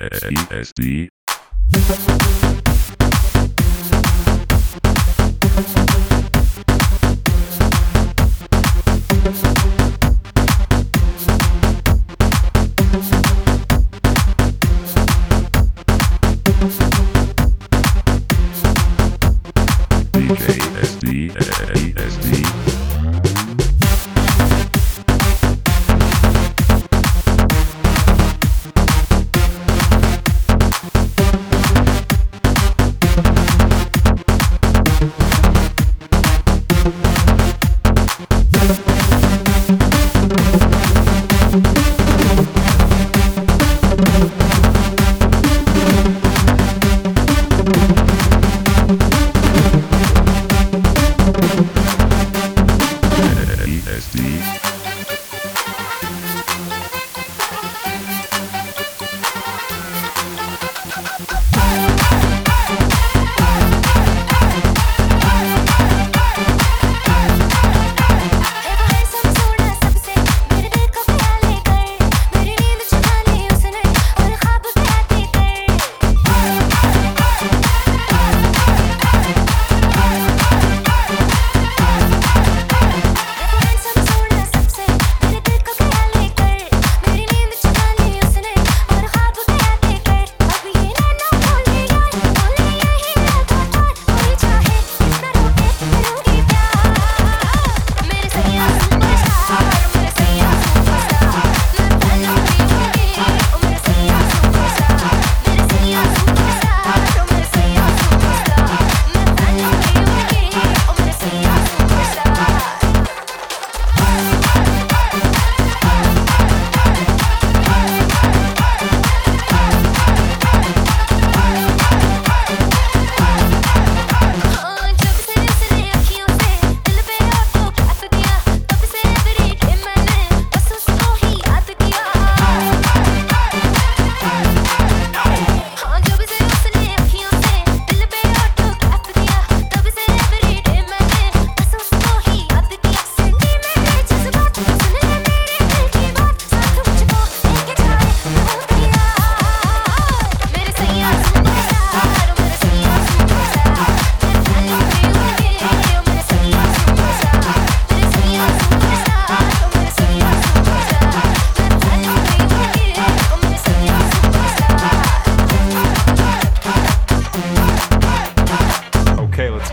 [0.00, 1.10] SESD.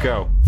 [0.02, 0.39] Go.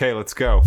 [0.00, 0.62] Okay, let's go.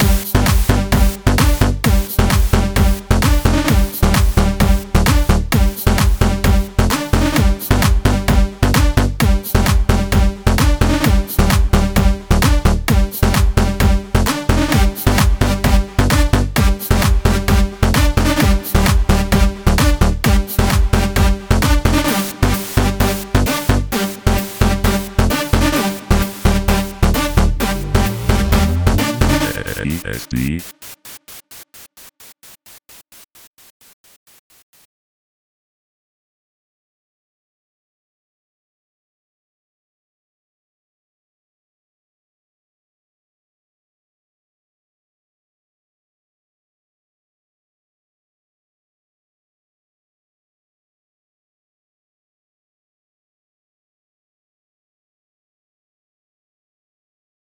[30.14, 30.83] SD.